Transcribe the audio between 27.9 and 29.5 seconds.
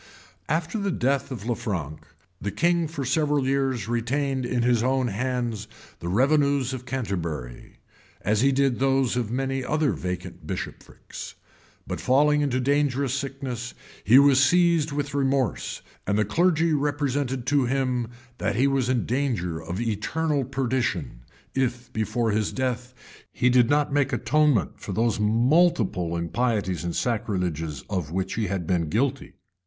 which he had been guilty.